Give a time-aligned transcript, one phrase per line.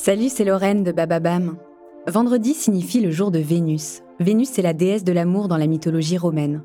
[0.00, 1.56] Salut, c'est Lorraine de Bababam.
[2.06, 4.02] Vendredi signifie le jour de Vénus.
[4.20, 6.62] Vénus, c'est la déesse de l'amour dans la mythologie romaine.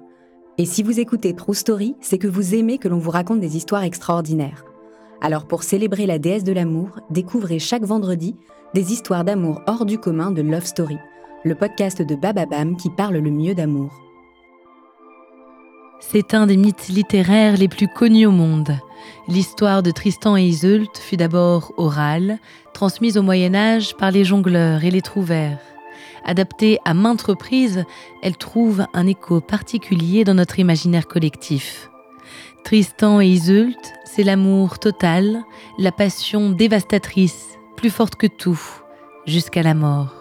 [0.59, 3.57] Et si vous écoutez True Story, c'est que vous aimez que l'on vous raconte des
[3.57, 4.63] histoires extraordinaires.
[5.19, 8.35] Alors pour célébrer la déesse de l'amour, découvrez chaque vendredi
[8.75, 10.99] des histoires d'amour hors du commun de Love Story,
[11.43, 13.99] le podcast de Bababam qui parle le mieux d'amour.
[16.01, 18.77] C'est un des mythes littéraires les plus connus au monde.
[19.27, 22.39] L'histoire de Tristan et Iseult fut d'abord orale,
[22.73, 25.59] transmise au Moyen Âge par les jongleurs et les trouvères.
[26.25, 27.83] Adaptée à maintes reprises,
[28.21, 31.89] elle trouve un écho particulier dans notre imaginaire collectif.
[32.63, 35.43] Tristan et Iseult, c'est l'amour total,
[35.77, 38.61] la passion dévastatrice, plus forte que tout,
[39.25, 40.13] jusqu'à la mort.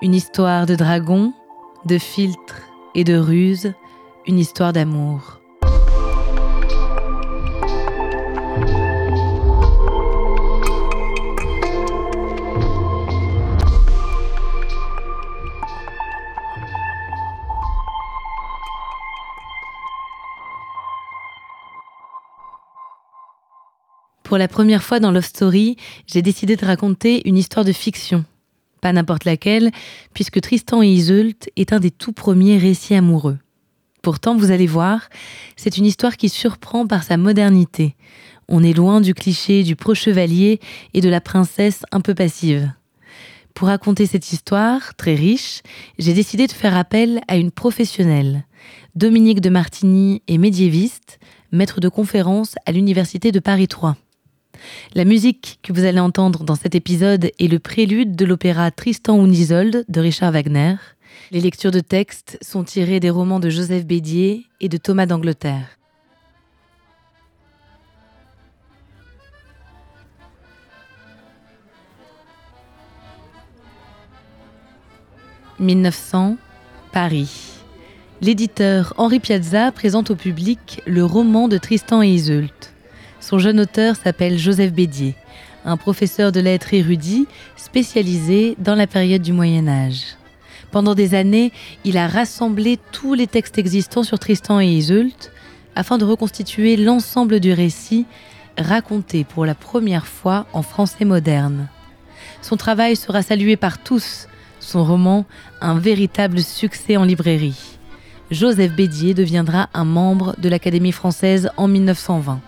[0.00, 1.34] Une histoire de dragon,
[1.84, 2.62] de filtres
[2.94, 3.74] et de ruse,
[4.26, 5.39] une histoire d'amour.
[24.30, 25.74] Pour la première fois dans Love Story,
[26.06, 28.24] j'ai décidé de raconter une histoire de fiction.
[28.80, 29.72] Pas n'importe laquelle,
[30.14, 33.38] puisque Tristan et Iseult est un des tout premiers récits amoureux.
[34.02, 35.08] Pourtant, vous allez voir,
[35.56, 37.96] c'est une histoire qui surprend par sa modernité.
[38.46, 40.60] On est loin du cliché du pro-chevalier
[40.94, 42.72] et de la princesse un peu passive.
[43.54, 45.62] Pour raconter cette histoire, très riche,
[45.98, 48.44] j'ai décidé de faire appel à une professionnelle.
[48.94, 51.18] Dominique de Martigny est médiéviste,
[51.50, 53.96] maître de conférence à l'Université de Paris 3.
[54.94, 59.16] La musique que vous allez entendre dans cet épisode est le prélude de l'opéra Tristan
[59.18, 60.76] und Isolde de Richard Wagner.
[61.30, 65.78] Les lectures de textes sont tirées des romans de Joseph Bédier et de Thomas d'Angleterre.
[75.60, 76.36] «1900,
[76.90, 77.60] Paris.
[78.22, 82.72] L'éditeur Henri Piazza présente au public le roman de Tristan et Iseult.
[83.20, 85.14] Son jeune auteur s'appelle Joseph Bédier,
[85.66, 90.16] un professeur de lettres érudit spécialisé dans la période du Moyen Âge.
[90.70, 91.52] Pendant des années,
[91.84, 95.30] il a rassemblé tous les textes existants sur Tristan et Iseult
[95.74, 98.06] afin de reconstituer l'ensemble du récit
[98.56, 101.68] raconté pour la première fois en français moderne.
[102.40, 104.28] Son travail sera salué par tous,
[104.60, 105.26] son roman
[105.60, 107.78] un véritable succès en librairie.
[108.30, 112.40] Joseph Bédier deviendra un membre de l'Académie française en 1920.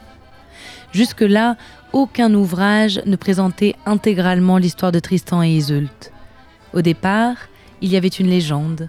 [0.92, 1.56] Jusque-là,
[1.92, 6.12] aucun ouvrage ne présentait intégralement l'histoire de Tristan et Iseult.
[6.74, 7.36] Au départ,
[7.80, 8.88] il y avait une légende,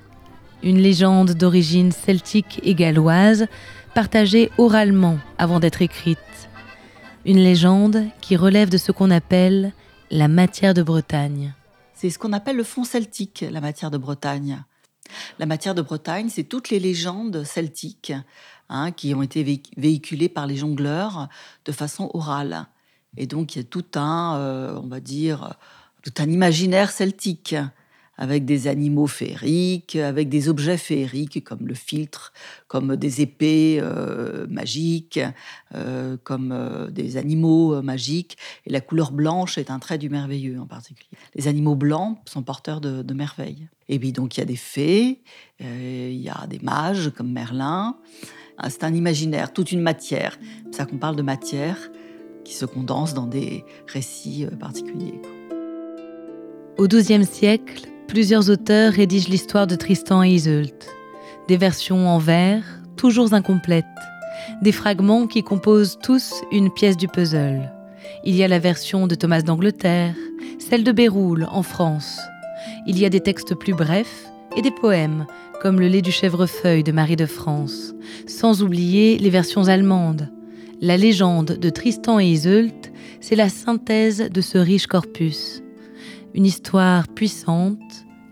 [0.63, 3.47] une légende d'origine celtique et galloise,
[3.93, 6.19] partagée oralement avant d'être écrite.
[7.25, 9.71] Une légende qui relève de ce qu'on appelle
[10.11, 11.53] la matière de Bretagne.
[11.93, 14.61] C'est ce qu'on appelle le fond celtique, la matière de Bretagne.
[15.39, 18.13] La matière de Bretagne, c'est toutes les légendes celtiques
[18.75, 19.43] Hein, qui ont été
[19.77, 21.29] véhiculés par les jongleurs
[21.63, 22.65] de façon orale.
[23.17, 25.59] Et donc il y a tout un, euh, on va dire,
[26.01, 27.55] tout un imaginaire celtique
[28.17, 32.33] avec des animaux féeriques, avec des objets féeriques comme le filtre,
[32.67, 35.19] comme des épées euh, magiques,
[35.75, 38.39] euh, comme des animaux magiques.
[38.65, 41.15] Et la couleur blanche est un trait du merveilleux en particulier.
[41.35, 43.67] Les animaux blancs sont porteurs de, de merveilles.
[43.87, 45.21] Et puis donc il y a des fées,
[45.59, 47.97] il y a des mages comme Merlin.
[48.57, 50.37] Ah, c'est un imaginaire, toute une matière.
[50.65, 51.77] C'est ça qu'on parle de matière
[52.43, 55.21] qui se condense dans des récits euh, particuliers.
[56.77, 60.87] Au XIIe siècle, plusieurs auteurs rédigent l'histoire de Tristan et Iseult.
[61.47, 62.63] Des versions en vers,
[62.95, 63.85] toujours incomplètes.
[64.61, 67.71] Des fragments qui composent tous une pièce du puzzle.
[68.25, 70.15] Il y a la version de Thomas d'Angleterre,
[70.59, 72.19] celle de Béroul en France.
[72.87, 74.25] Il y a des textes plus brefs
[74.55, 75.25] et des poèmes
[75.63, 77.93] comme le lait du chèvrefeuille de Marie de France,
[78.27, 80.29] sans oublier les versions allemandes.
[80.81, 85.63] La légende de Tristan et Iseult, c'est la synthèse de ce riche corpus.
[86.33, 87.79] Une histoire puissante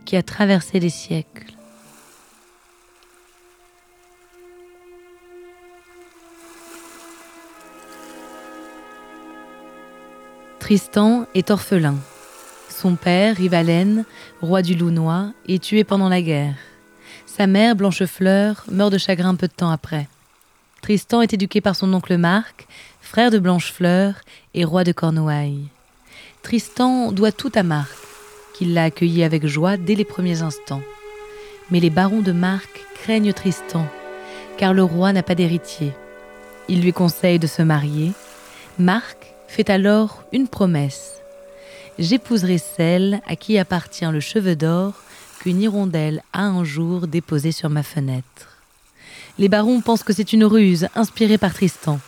[0.03, 1.55] qui a traversé les siècles.
[10.59, 11.95] Tristan est orphelin.
[12.67, 14.03] Son père, Rivalen,
[14.41, 16.55] roi du Lounois, est tué pendant la guerre.
[17.25, 20.07] Sa mère, Blanchefleur, meurt de chagrin peu de temps après.
[20.81, 22.67] Tristan est éduqué par son oncle Marc,
[23.01, 24.15] frère de Blanchefleur
[24.53, 25.67] et roi de Cornouailles.
[26.43, 27.95] Tristan doit tout à Marc,
[28.53, 30.81] qui l'a accueilli avec joie dès les premiers instants.
[31.69, 33.85] Mais les barons de Marc craignent Tristan,
[34.57, 35.93] car le roi n'a pas d'héritier.
[36.67, 38.11] Il lui conseille de se marier.
[38.79, 41.21] Marc fait alors une promesse.
[41.99, 44.93] j'épouserai celle à qui appartient le cheveu d'or
[45.41, 48.59] qu'une hirondelle a un jour déposé sur ma fenêtre.
[49.39, 51.99] Les barons pensent que c'est une ruse inspirée par Tristan.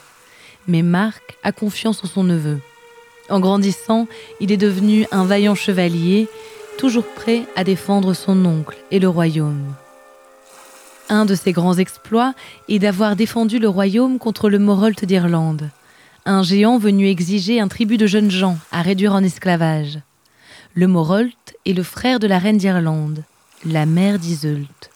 [0.67, 2.59] Mais Marc a confiance en son neveu.
[3.31, 4.07] En grandissant,
[4.39, 6.27] il est devenu un vaillant chevalier,
[6.77, 9.73] toujours prêt à défendre son oncle et le royaume.
[11.09, 12.35] Un de ses grands exploits
[12.69, 15.71] est d'avoir défendu le royaume contre le Morolt d'Irlande,
[16.25, 19.97] un géant venu exiger un tribut de jeunes gens à réduire en esclavage.
[20.75, 23.23] Le Morolt est le frère de la reine d'Irlande,
[23.63, 24.89] la mère d'Iseult.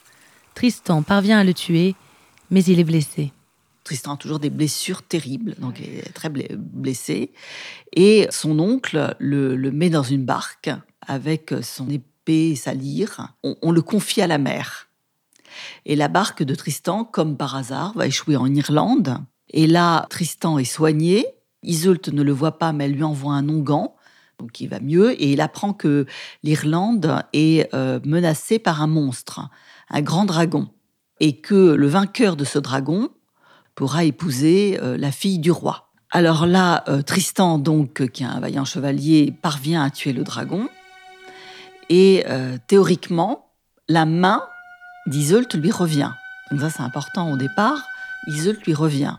[0.56, 1.94] Tristan parvient à le tuer,
[2.50, 3.31] mais il est blessé.
[3.83, 7.31] Tristan a toujours des blessures terribles, donc il est très blessé.
[7.95, 10.71] Et son oncle le, met dans une barque
[11.06, 13.35] avec son épée et sa lyre.
[13.44, 14.88] On, le confie à la mer.
[15.85, 19.19] Et la barque de Tristan, comme par hasard, va échouer en Irlande.
[19.51, 21.27] Et là, Tristan est soigné.
[21.62, 23.91] Iseult ne le voit pas, mais elle lui envoie un onguent.
[24.39, 25.21] Donc il va mieux.
[25.21, 26.05] Et il apprend que
[26.43, 29.49] l'Irlande est euh, menacée par un monstre,
[29.89, 30.69] un grand dragon.
[31.19, 33.09] Et que le vainqueur de ce dragon
[33.75, 35.89] pourra épouser euh, la fille du roi.
[36.11, 40.69] Alors là, euh, Tristan, donc, qui est un vaillant chevalier, parvient à tuer le dragon.
[41.89, 42.25] Et
[42.67, 43.53] théoriquement,
[43.87, 44.43] la main
[45.05, 46.11] d'Iseult lui revient.
[46.51, 47.81] Donc ça, c'est important au départ.
[48.27, 49.15] Iseult lui revient.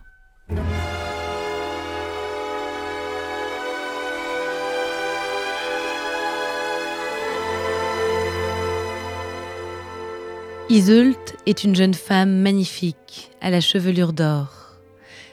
[10.71, 14.77] Iseult est une jeune femme magnifique, à la chevelure d'or.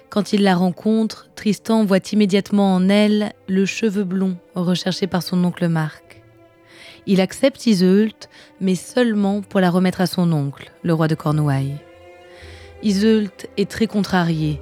[0.10, 5.44] Quand il la rencontre, Tristan voit immédiatement en elle le cheveu blond recherché par son
[5.44, 6.22] oncle Marc.
[7.06, 8.30] Il accepte Iseult,
[8.62, 11.80] mais seulement pour la remettre à son oncle, le roi de Cornouailles.
[12.82, 14.62] Iseult est très contrariée.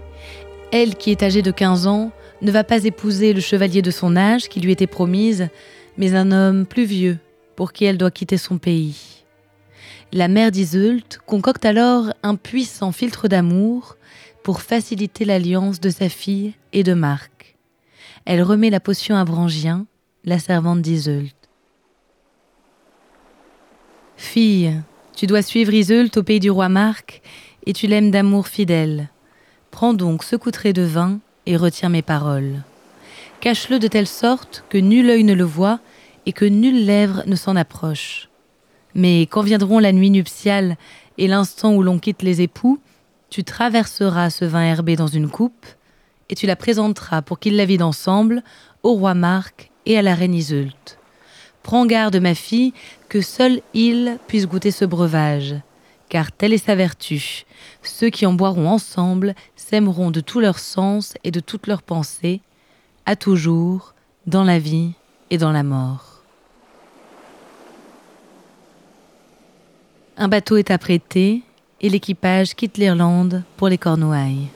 [0.72, 2.12] Elle, qui est âgée de 15 ans,
[2.42, 5.50] ne va pas épouser le chevalier de son âge qui lui était promise,
[5.98, 7.20] mais un homme plus vieux,
[7.56, 9.23] pour qui elle doit quitter son pays.
[10.16, 13.98] La mère d'Iseult concocte alors un puissant filtre d'amour
[14.44, 17.56] pour faciliter l'alliance de sa fille et de Marc.
[18.26, 19.88] Elle remet la potion à Brangien,
[20.24, 21.34] la servante d'Iseult.
[24.16, 24.80] Fille,
[25.16, 27.24] tu dois suivre Iseult au pays du roi Marc,
[27.66, 29.10] et tu l'aimes d'amour fidèle.
[29.72, 32.62] Prends donc ce coutret de vin et retiens mes paroles.
[33.40, 35.80] Cache-le de telle sorte que nul œil ne le voit
[36.28, 38.30] et que nulle lèvre ne s'en approche.
[38.96, 40.78] Mais quand viendront la nuit nuptiale
[41.18, 42.80] et l'instant où l'on quitte les époux,
[43.30, 45.66] tu traverseras ce vin herbé dans une coupe,
[46.30, 48.44] et tu la présenteras pour qu'ils la vident ensemble
[48.84, 50.98] au roi Marc et à la reine Iseult.
[51.64, 52.74] Prends garde, ma fille,
[53.10, 55.56] que seul il puisse goûter ce breuvage,
[56.10, 57.46] car telle est sa vertu.
[57.82, 62.42] Ceux qui en boiront ensemble s'aimeront de tout leur sens et de toute leur pensée,
[63.06, 63.96] à toujours,
[64.28, 64.92] dans la vie
[65.30, 66.13] et dans la mort.
[70.16, 71.42] Un bateau est apprêté
[71.82, 74.48] et l'équipage quitte l'Irlande pour les Cornouailles.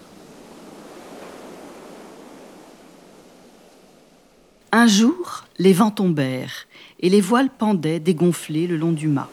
[4.71, 6.67] Un jour, les vents tombèrent
[6.99, 9.29] et les voiles pendaient dégonflées le long du mât.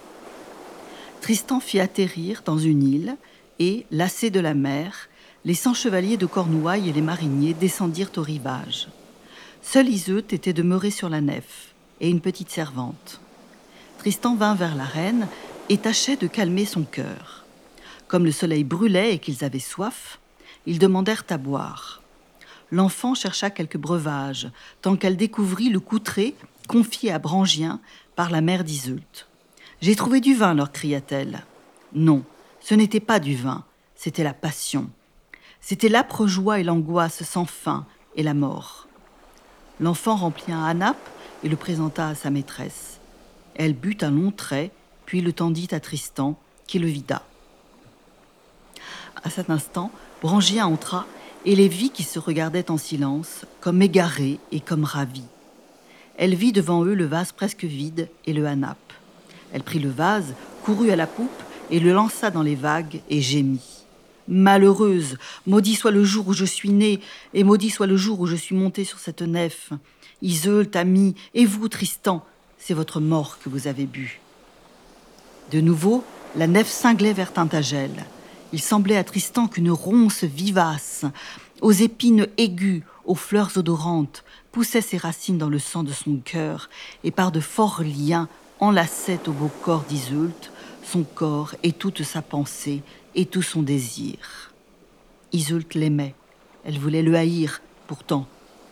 [1.21, 3.17] Tristan fit atterrir dans une île
[3.59, 5.09] et, lassés de la mer,
[5.45, 8.89] les cent chevaliers de Cornouailles et les mariniers descendirent au rivage.
[9.63, 13.21] Seul Iseut était demeuré sur la nef et une petite servante.
[13.99, 15.29] Tristan vint vers la reine
[15.69, 17.45] et tâchait de calmer son cœur.
[18.09, 20.19] Comme le soleil brûlait et qu'ils avaient soif,
[20.67, 22.03] ils demandèrent à boire.
[22.71, 24.49] L'enfant chercha quelques breuvages,
[24.83, 26.35] tant qu'elle découvrit le coutret
[26.69, 27.81] confié à Brangien
[28.17, 29.27] par la mère d'Iseult.
[29.81, 31.45] J'ai trouvé du vin, leur cria-t-elle.
[31.93, 32.25] Non,
[32.61, 34.91] ce n'était pas du vin, c'était la passion.
[35.61, 38.87] C'était l'âpre joie et l'angoisse sans fin et la mort.
[39.81, 40.97] L'enfant remplit un hanap
[41.43, 42.99] et le présenta à sa maîtresse.
[43.55, 44.71] Elle but un long trait
[45.07, 47.23] puis le tendit à Tristan, qui le vida.
[49.23, 49.91] À cet instant,
[50.23, 51.07] Brangien entra
[51.45, 55.25] et les vit qui se regardaient en silence, comme égarés et comme ravis.
[56.17, 58.79] Elle vit devant eux le vase presque vide et le hanap.
[59.53, 61.31] Elle prit le vase, courut à la poupe
[61.71, 63.85] et le lança dans les vagues et gémit.
[64.27, 67.01] Malheureuse, maudit soit le jour où je suis née,
[67.35, 69.71] et maudit soit le jour où je suis montée sur cette nef.
[70.23, 72.25] Iseult, ami, et vous, Tristan,
[72.59, 74.21] c'est votre mort que vous avez bu.
[75.51, 76.05] De nouveau,
[76.37, 78.05] la nef cinglait vers Tintagel.
[78.53, 81.05] Il semblait à Tristan qu'une ronce vivace,
[81.61, 86.71] aux épines aiguës, aux fleurs odorantes, poussait ses racines dans le sang de son cœur
[87.03, 88.29] et par de forts liens
[88.61, 90.51] enlaçait au beau corps d'Iseult
[90.85, 92.83] son corps et toute sa pensée
[93.15, 94.53] et tout son désir.
[95.33, 96.15] Iseult l'aimait.
[96.65, 98.27] Elle voulait le haïr, pourtant.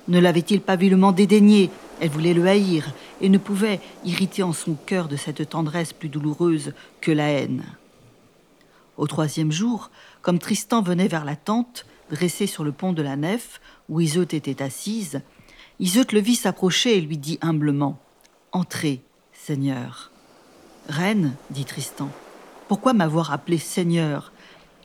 [0.09, 1.71] Ne l'avait-il pas vilement dédaigné?
[2.00, 6.09] Elle voulait le haïr et ne pouvait irriter en son cœur de cette tendresse plus
[6.09, 7.64] douloureuse que la haine.
[8.97, 9.90] Au troisième jour,
[10.21, 14.28] comme Tristan venait vers la tente, dressée sur le pont de la nef, où Iseut
[14.32, 15.23] était assise,
[15.78, 17.99] Iseut le vit s'approcher et lui dit humblement
[18.52, 19.00] Entrez,
[19.32, 20.11] Seigneur.
[20.88, 22.11] Reine, dit Tristan,
[22.68, 24.32] pourquoi m'avoir appelé Seigneur?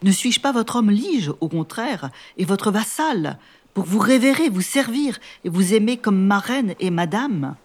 [0.03, 3.39] Ne suis-je pas votre homme lige, au contraire, et votre vassal,
[3.77, 7.55] pour vous révérer, vous servir et vous aimer comme ma reine et madame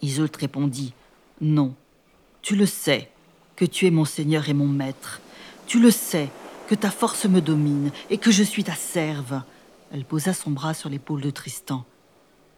[0.00, 0.94] Iseult répondit
[1.40, 1.74] Non,
[2.40, 3.10] tu le sais,
[3.56, 5.20] que tu es mon Seigneur et mon Maître.
[5.66, 6.28] Tu le sais,
[6.68, 9.42] que ta force me domine et que je suis ta serve.
[9.90, 11.84] Elle posa son bras sur l'épaule de Tristan.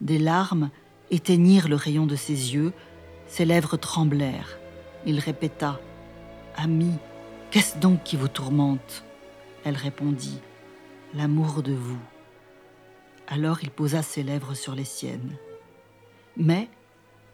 [0.02, 0.68] Des larmes
[1.10, 2.74] éteignirent le rayon de ses yeux,
[3.26, 4.58] ses lèvres tremblèrent.
[5.06, 5.80] Il répéta
[6.56, 6.92] Ami,
[7.50, 9.02] qu'est-ce donc qui vous tourmente?
[9.64, 10.40] Elle répondit
[11.14, 11.96] L'amour de vous.
[13.28, 15.36] Alors il posa ses lèvres sur les siennes.
[16.36, 16.68] Mais,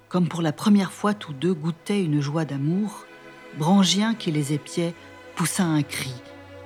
[0.09, 3.07] comme pour la première fois tous deux goûtaient une joie d'amour,
[3.59, 4.95] Brangien qui les épiait
[5.35, 6.15] poussa un cri,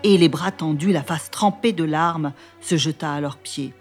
[0.03, 3.73] et les bras tendus, la face trempée de larmes, se jeta à leurs pieds.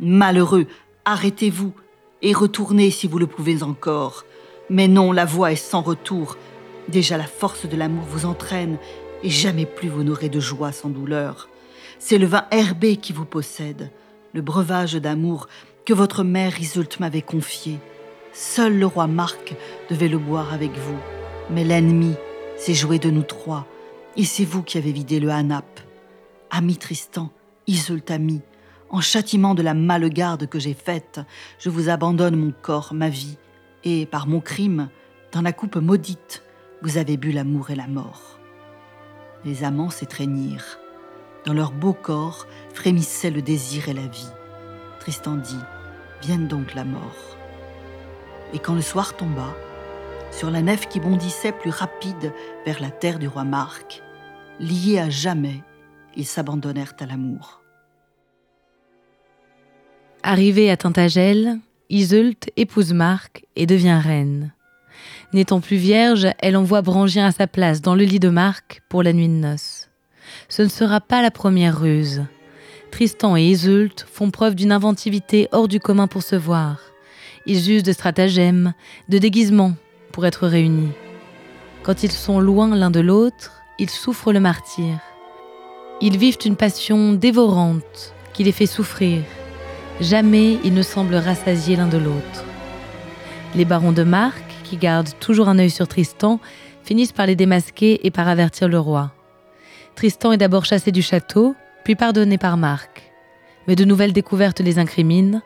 [0.00, 0.66] Malheureux,
[1.04, 1.72] arrêtez-vous
[2.22, 4.24] et retournez si vous le pouvez encore.
[4.70, 6.36] Mais non, la voix est sans retour.
[6.88, 8.78] Déjà la force de l'amour vous entraîne,
[9.22, 11.48] et jamais plus vous n'aurez de joie sans douleur.
[11.98, 13.90] C'est le vin herbé qui vous possède,
[14.36, 15.48] le breuvage d'amour
[15.86, 17.78] que votre mère Iseult m'avait confié.
[18.34, 19.56] Seul le roi Marc
[19.88, 20.98] devait le boire avec vous,
[21.50, 22.14] mais l'ennemi
[22.58, 23.66] s'est joué de nous trois,
[24.14, 25.80] et c'est vous qui avez vidé le hanap.
[26.50, 27.30] Ami Tristan,
[27.66, 28.42] Iseult ami,
[28.90, 31.20] en châtiment de la malegarde que j'ai faite,
[31.58, 33.38] je vous abandonne mon corps, ma vie,
[33.84, 34.90] et par mon crime,
[35.32, 36.42] dans la coupe maudite,
[36.82, 38.38] vous avez bu l'amour et la mort.
[39.46, 40.78] Les amants s'étreignirent.
[41.46, 44.28] Dans leur beau corps frémissaient le désir et la vie.
[44.98, 45.60] Tristan dit
[46.20, 47.36] Vienne donc la mort.
[48.52, 49.54] Et quand le soir tomba,
[50.32, 52.32] sur la nef qui bondissait plus rapide
[52.64, 54.02] vers la terre du roi Marc,
[54.58, 55.62] liés à jamais,
[56.16, 57.62] ils s'abandonnèrent à l'amour.
[60.24, 64.52] Arrivée à Tintagel, Iseult épouse Marc et devient reine.
[65.32, 69.04] N'étant plus vierge, elle envoie Brangien à sa place dans le lit de Marc pour
[69.04, 69.88] la nuit de noces.
[70.48, 72.24] Ce ne sera pas la première ruse.
[72.90, 76.78] Tristan et Iseult font preuve d'une inventivité hors du commun pour se voir.
[77.46, 78.74] Ils usent de stratagèmes,
[79.08, 79.74] de déguisements
[80.12, 80.92] pour être réunis.
[81.82, 84.98] Quand ils sont loin l'un de l'autre, ils souffrent le martyr.
[86.00, 89.22] Ils vivent une passion dévorante qui les fait souffrir.
[90.00, 92.44] Jamais ils ne semblent rassasiés l'un de l'autre.
[93.54, 96.40] Les barons de Marc, qui gardent toujours un œil sur Tristan,
[96.82, 99.12] finissent par les démasquer et par avertir le roi.
[99.96, 103.10] Tristan est d'abord chassé du château, puis pardonné par Marc.
[103.66, 105.40] Mais de nouvelles découvertes les incriminent.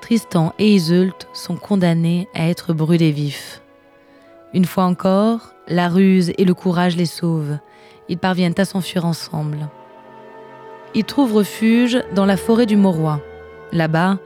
[0.00, 3.60] Tristan et Iseult sont condamnés à être brûlés vifs.
[4.54, 7.58] Une fois encore, la ruse et le courage les sauvent.
[8.08, 9.68] Ils parviennent à s'enfuir ensemble.
[10.94, 13.20] Ils trouvent refuge dans la forêt du Mauroy.
[13.70, 14.18] Là-bas,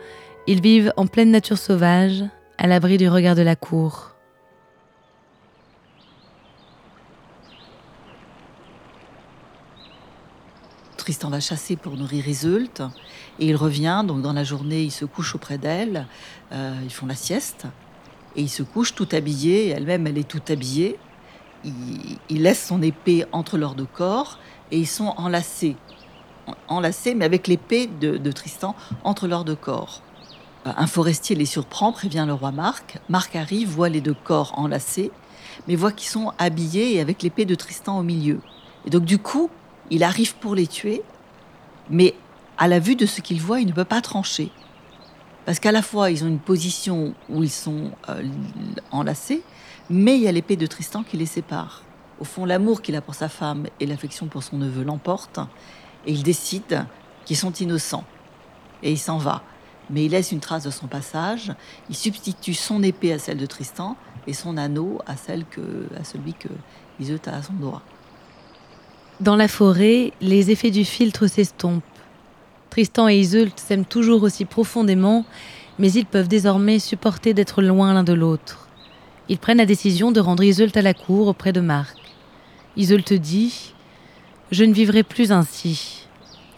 [0.46, 2.22] ils vivent en pleine nature sauvage,
[2.58, 4.13] à l'abri du regard de la cour.
[11.04, 12.80] Tristan va chasser pour nourrir Iseult
[13.38, 14.04] et il revient.
[14.08, 16.06] Donc dans la journée, il se couche auprès d'elle.
[16.50, 17.66] Euh, ils font la sieste
[18.36, 19.68] et il se couche tout habillé.
[19.68, 20.98] Elle-même, elle est tout habillée.
[21.62, 24.38] Il, laisse son épée entre leurs deux corps
[24.70, 25.76] et ils sont enlacés,
[26.68, 30.00] enlacés, mais avec l'épée de, de Tristan entre leurs deux corps.
[30.66, 32.98] Euh, un forestier les surprend, prévient le roi Marc.
[33.10, 35.10] Marc arrive, voit les deux corps enlacés,
[35.68, 38.40] mais voit qu'ils sont habillés et avec l'épée de Tristan au milieu.
[38.86, 39.50] Et donc du coup,
[39.90, 41.02] il arrive pour les tuer,
[41.90, 42.14] mais
[42.56, 44.50] à la vue de ce qu'il voit, il ne peut pas trancher.
[45.44, 48.22] Parce qu'à la fois, ils ont une position où ils sont euh,
[48.90, 49.42] enlacés,
[49.90, 51.82] mais il y a l'épée de Tristan qui les sépare.
[52.18, 55.40] Au fond, l'amour qu'il a pour sa femme et l'affection pour son neveu l'emportent,
[56.06, 56.86] et il décide
[57.24, 58.04] qu'ils sont innocents.
[58.82, 59.42] Et il s'en va.
[59.90, 61.52] Mais il laisse une trace de son passage,
[61.90, 66.48] il substitue son épée à celle de Tristan, et son anneau à, celui que
[67.28, 67.82] a à son doigt.
[69.20, 71.84] Dans la forêt, les effets du filtre s'estompent.
[72.70, 75.24] Tristan et Iseult s'aiment toujours aussi profondément,
[75.78, 78.68] mais ils peuvent désormais supporter d'être loin l'un de l'autre.
[79.28, 81.96] Ils prennent la décision de rendre Iseult à la cour auprès de Marc.
[82.76, 83.72] Iseult dit
[84.50, 86.08] Je ne vivrai plus ainsi.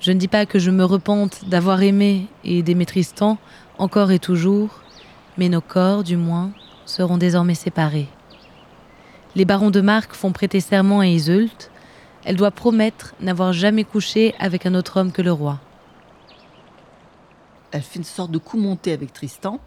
[0.01, 3.37] Je ne dis pas que je me repente d'avoir aimé et d'aimer Tristan
[3.77, 4.71] encore et toujours,
[5.37, 6.53] mais nos corps, du moins,
[6.87, 8.09] seront désormais séparés.
[9.35, 11.71] Les barons de Marc font prêter serment à Iseult,
[12.26, 15.61] elle doit promettre n'avoir jamais couché avec un autre homme que le roi.
[17.71, 19.61] Elle fait une sorte de coup monté avec Tristan.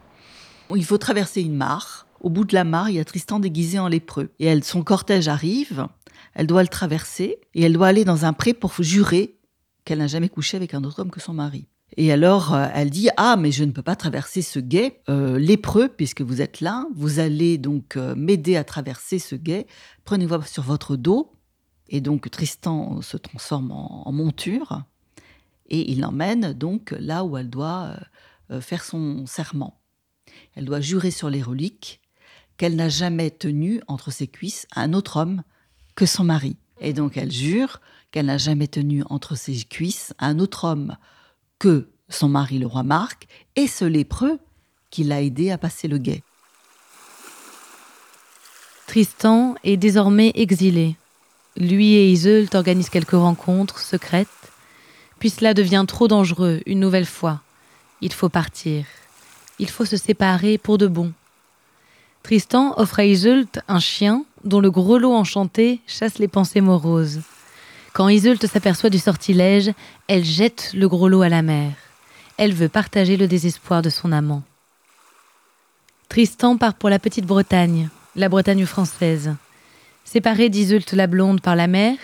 [0.75, 2.05] Il faut traverser une mare.
[2.19, 4.31] Au bout de la mare, il y a Tristan déguisé en lépreux.
[4.39, 5.87] Et son cortège arrive,
[6.33, 9.37] elle doit le traverser, et elle doit aller dans un pré pour jurer
[9.85, 11.65] qu'elle n'a jamais couché avec un autre homme que son mari.
[11.95, 15.39] Et alors, euh, elle dit Ah, mais je ne peux pas traverser ce guet euh,
[15.39, 16.85] lépreux, puisque vous êtes là.
[16.93, 19.65] Vous allez donc euh, m'aider à traverser ce guet.
[20.03, 21.31] Prenez-moi sur votre dos.
[21.89, 24.83] Et donc, Tristan se transforme en, monture.
[25.67, 27.95] Et il l'emmène donc là où elle doit
[28.61, 29.79] faire son serment.
[30.55, 31.99] Elle doit jurer sur les reliques
[32.57, 35.43] qu'elle n'a jamais tenu entre ses cuisses un autre homme
[35.95, 36.57] que son mari.
[36.81, 37.81] Et donc, elle jure
[38.11, 40.97] qu'elle n'a jamais tenu entre ses cuisses un autre homme
[41.59, 44.39] que son mari le roi Marc et ce lépreux
[44.89, 46.23] qui l'a aidé à passer le guet.
[48.87, 50.97] Tristan est désormais exilé.
[51.59, 54.27] Lui et Iseult organisent quelques rencontres secrètes,
[55.19, 57.41] puis cela devient trop dangereux une nouvelle fois.
[57.99, 58.85] Il faut partir.
[59.59, 61.11] Il faut se séparer pour de bon.
[62.23, 67.19] Tristan offre à Iseult un chien dont le grelot enchanté chasse les pensées moroses.
[67.91, 69.73] Quand Iseult s'aperçoit du sortilège,
[70.07, 71.73] elle jette le gros lot à la mer.
[72.37, 74.43] Elle veut partager le désespoir de son amant.
[76.07, 79.35] Tristan part pour la petite Bretagne, la Bretagne française.
[80.11, 81.95] Séparé d'Iseult la blonde par la mer,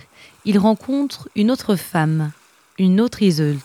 [0.45, 2.31] il rencontre une autre femme,
[2.77, 3.57] une autre Iseult,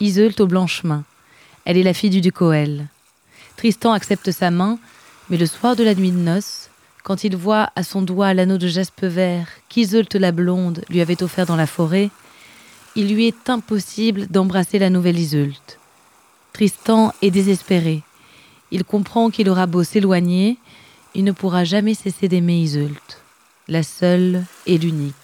[0.00, 1.04] Iseult au blanchemin.
[1.66, 2.86] Elle est la fille du duc Oel.
[3.58, 4.78] Tristan accepte sa main,
[5.28, 6.70] mais le soir de la nuit de noces,
[7.04, 11.22] quand il voit à son doigt l'anneau de jaspe vert qu'Iseult la blonde lui avait
[11.22, 12.08] offert dans la forêt,
[12.94, 15.76] il lui est impossible d'embrasser la nouvelle Iseult.
[16.54, 18.00] Tristan est désespéré.
[18.70, 20.56] Il comprend qu'il aura beau s'éloigner,
[21.14, 23.25] il ne pourra jamais cesser d'aimer Iseult,
[23.68, 25.14] la seule et l'unique.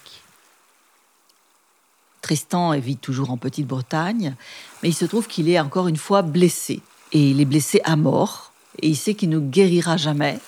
[2.20, 4.36] Tristan vit toujours en Petite-Bretagne,
[4.82, 6.80] mais il se trouve qu'il est encore une fois blessé.
[7.12, 10.38] Et il est blessé à mort, et il sait qu'il ne guérira jamais,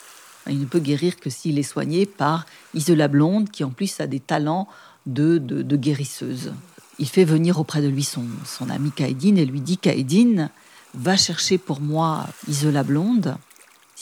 [0.50, 4.07] il ne peut guérir que s'il est soigné par Isola Blonde, qui en plus a
[4.07, 4.68] des talents
[5.07, 5.38] de,
[5.76, 6.52] guérisseuse.
[6.98, 10.50] Il fait venir auprès de lui son, son ami Kaedine et lui dit Kaedine,
[10.94, 13.37] va chercher pour moi Isola Blonde.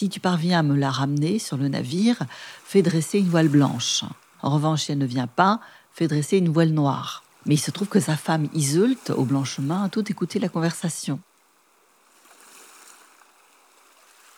[0.02, 2.16] Si tu parviens à me la ramener sur le navire,
[2.64, 4.02] fais dresser une voile blanche.
[4.42, 5.60] En revanche, si elle ne vient pas,
[5.94, 7.22] fais dresser une voile noire.
[7.46, 11.20] Mais il se trouve que sa femme Iseult, au blanchemin, a tout écouté la conversation.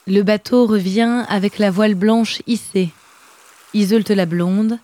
[0.06, 2.90] Le bateau revient avec la voile blanche hissée.
[3.72, 4.78] Iseult la blonde,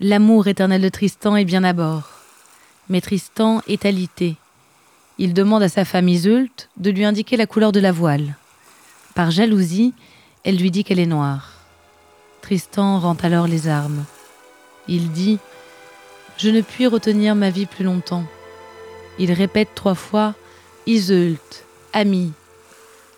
[0.00, 2.10] l'amour éternel de Tristan est bien à bord.
[2.90, 4.36] Mais Tristan est alité.
[5.16, 8.36] Il demande à sa femme Iseult de lui indiquer la couleur de la voile.
[9.14, 9.94] Par jalousie,
[10.46, 11.52] elle lui dit qu'elle est noire.
[12.40, 14.04] Tristan rend alors les armes.
[14.86, 15.40] Il dit
[16.38, 18.24] Je ne puis retenir ma vie plus longtemps.
[19.18, 20.36] Il répète trois fois
[20.86, 22.32] Iseult, ami.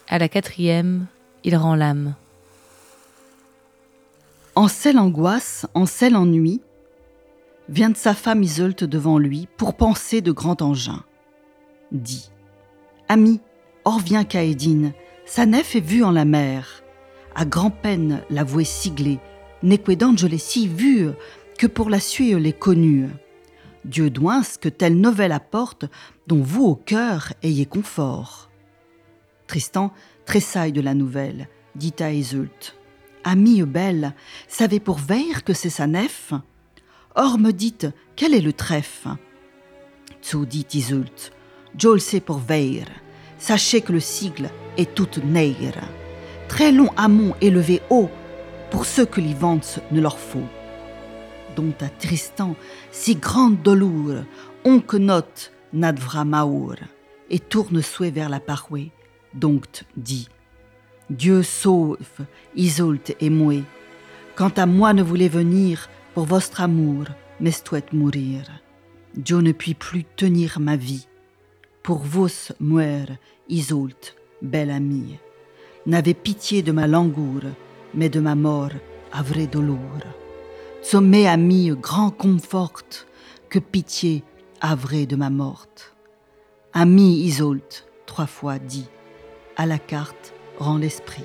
[0.08, 1.06] À la quatrième,
[1.44, 2.14] il rend l'âme.
[4.54, 6.62] En selle angoisse, en selle ennui,
[7.68, 11.04] vient sa femme Iseult devant lui pour penser de grand engin.
[11.92, 12.30] Dit
[13.06, 13.40] Ami,
[13.84, 14.94] or vient Caédine,
[15.26, 16.77] sa nef est vue en la mer.
[17.38, 19.20] À grand-peine l'avouer siglée,
[19.62, 21.10] je l'ai si vue
[21.56, 23.10] que pour la suivre l'ai connue.
[23.84, 25.84] Dieu douins que telle nouvelle apporte,
[26.26, 28.50] dont vous au cœur ayez confort.
[29.46, 29.92] Tristan
[30.26, 32.74] tressaille de la nouvelle, dit à Iseult.
[33.22, 34.14] Amie belle,
[34.48, 36.32] savez pour veille que c'est sa nef?
[37.14, 39.10] Or me dites, quel est le trèfle
[40.20, 41.30] Tso dit Iseult.
[41.76, 42.84] Jol sait pour veille.
[43.38, 45.88] Sachez que le sigle est toute neire.
[46.48, 48.10] Très long amont élevé haut,
[48.70, 50.46] pour ceux que l'ivance ne leur faut.
[51.56, 52.56] Dont à Tristan,
[52.90, 54.16] si grande dolour,
[54.64, 56.74] on que note n'advra maour,
[57.30, 58.90] et tourne souhait vers la parouée
[59.34, 60.28] donc dit
[61.10, 63.54] Dieu sauve, Isolte et moi.
[64.36, 67.04] Quant à moi ne voulais venir pour votre amour,
[67.40, 68.42] mais souhaite mourir.
[69.14, 71.08] Dieu ne puis plus tenir ma vie.
[71.82, 72.28] Pour vos
[72.60, 73.16] mourir,
[73.48, 75.18] Isolte, belle amie.
[75.88, 77.40] N'avez pitié de ma langour,
[77.94, 78.72] mais de ma mort,
[79.10, 79.78] à vrai dolor.
[80.82, 82.82] Sommet ami grand confort,
[83.48, 84.22] que pitié,
[84.60, 85.96] à vrai de ma morte.
[86.74, 88.84] Ami Isolte, trois fois dit
[89.56, 91.24] à la carte rend l'esprit.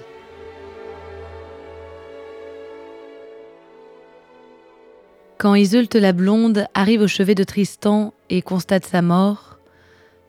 [5.40, 9.60] Quand Iseult la blonde arrive au chevet de Tristan et constate sa mort,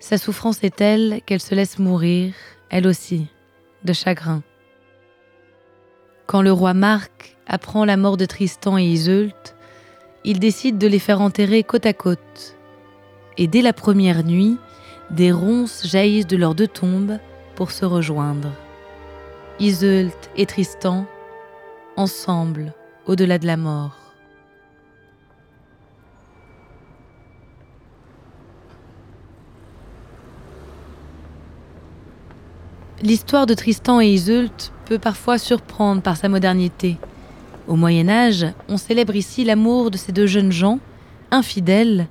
[0.00, 2.34] sa souffrance est telle qu'elle se laisse mourir,
[2.68, 3.28] elle aussi,
[3.84, 4.42] de chagrin.
[6.26, 9.54] Quand le roi Marc apprend la mort de Tristan et Iseult,
[10.24, 12.56] il décide de les faire enterrer côte à côte.
[13.36, 14.56] Et dès la première nuit,
[15.10, 17.18] des ronces jaillissent de leurs deux tombes
[17.54, 18.50] pour se rejoindre.
[19.60, 21.06] Iseult et Tristan,
[21.96, 22.72] ensemble,
[23.06, 24.03] au-delà de la mort.
[33.04, 36.96] L'histoire de Tristan et Iseult peut parfois surprendre par sa modernité.
[37.68, 40.80] Au Moyen Âge, on célèbre ici l'amour de ces deux jeunes gens,
[41.30, 42.08] infidèles,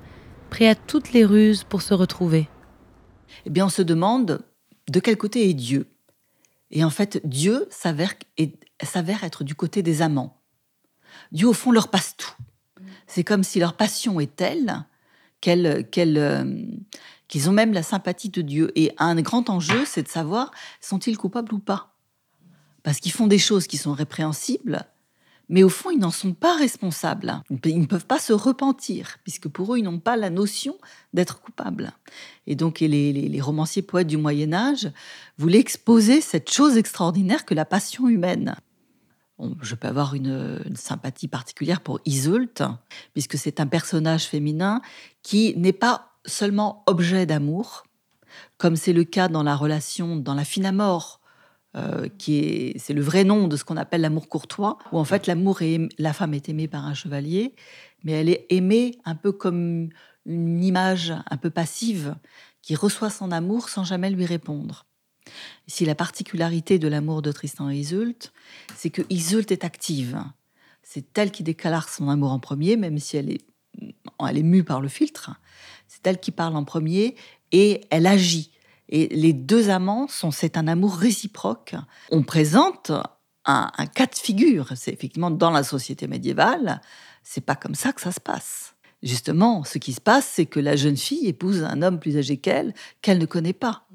[0.50, 2.48] prêts à toutes les ruses pour se retrouver.
[3.44, 4.44] Eh bien, on se demande
[4.88, 5.88] de quel côté est Dieu.
[6.70, 8.14] Et en fait, Dieu s'avère
[9.24, 10.40] être du côté des amants.
[11.32, 12.36] Dieu, au fond, leur passe tout.
[13.08, 14.86] C'est comme si leur passion est telle
[15.40, 16.44] qu'elle, euh,
[17.28, 18.72] qu'ils ont même la sympathie de Dieu.
[18.74, 21.94] Et un grand enjeu, c'est de savoir sont-ils coupables ou pas?
[22.82, 24.86] Parce qu'ils font des choses qui sont répréhensibles,
[25.48, 27.42] mais au fond, ils n'en sont pas responsables.
[27.64, 30.76] Ils ne peuvent pas se repentir, puisque pour eux, ils n'ont pas la notion
[31.12, 31.92] d'être coupables.
[32.46, 34.90] Et donc, les, romanciers poètes du Moyen Âge
[35.36, 38.56] voulaient exposer cette chose extraordinaire que la passion humaine.
[39.60, 42.62] je peux avoir une, une, sympathie particulière pour Iseult,
[43.12, 44.80] puisque c'est un personnage féminin
[45.22, 47.84] qui n'est pas seulement objet d'amour,
[48.58, 51.20] comme c'est le cas dans la relation, dans la finamore,
[51.76, 55.04] euh, qui est, c'est le vrai nom de ce qu'on appelle l'amour courtois, où en
[55.04, 57.54] fait l'amour est, la femme est aimée par un chevalier,
[58.04, 59.88] mais elle est aimée un peu comme
[60.24, 62.14] une image un peu passive
[62.62, 64.86] qui reçoit son amour sans jamais lui répondre.
[65.66, 68.30] Ici, la particularité de l'amour de Tristan et Iseult,
[68.76, 70.22] c'est que Iseult est active.
[70.82, 73.40] C'est elle qui déclare son amour en premier, même si elle est,
[74.26, 75.32] elle est mue par le filtre.
[75.88, 77.16] C'est elle qui parle en premier
[77.52, 78.50] et elle agit.
[78.88, 81.74] Et les deux amants sont, c'est un amour réciproque.
[82.10, 82.92] On présente
[83.44, 84.72] un, cas de figure.
[84.76, 86.80] C'est effectivement dans la société médiévale,
[87.22, 88.74] c'est pas comme ça que ça se passe.
[89.02, 92.38] Justement, ce qui se passe, c'est que la jeune fille épouse un homme plus âgé
[92.38, 93.86] qu'elle, qu'elle ne connaît pas.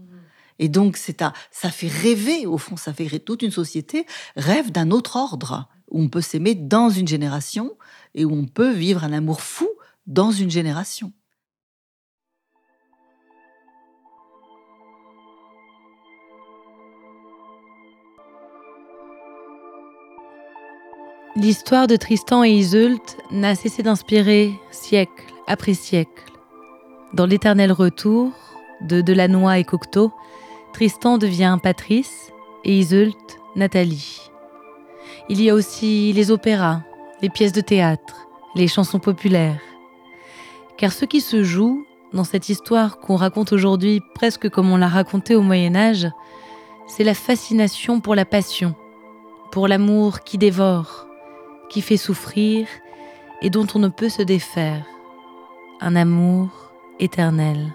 [0.60, 4.92] Et donc, c'est ça fait rêver, au fond, ça fait toute une société rêve d'un
[4.92, 7.78] autre ordre, où on peut s'aimer dans une génération
[8.14, 9.70] et où on peut vivre un amour fou
[10.06, 11.14] dans une génération.
[21.42, 26.26] L'histoire de Tristan et Iseult n'a cessé d'inspirer siècle après siècle.
[27.14, 28.32] Dans l'éternel retour
[28.82, 30.12] de Delannoy et Cocteau,
[30.74, 32.34] Tristan devient Patrice
[32.66, 33.16] et Iseult
[33.56, 34.30] Nathalie.
[35.30, 36.82] Il y a aussi les opéras,
[37.22, 39.62] les pièces de théâtre, les chansons populaires.
[40.76, 44.90] Car ce qui se joue dans cette histoire qu'on raconte aujourd'hui presque comme on l'a
[44.90, 46.10] raconté au Moyen Âge,
[46.86, 48.76] c'est la fascination pour la passion,
[49.52, 51.09] pour l'amour qui dévore,
[51.70, 52.68] qui fait souffrir
[53.42, 54.86] et dont on ne peut se défaire.
[55.82, 56.50] Un amour
[57.00, 57.74] éternel.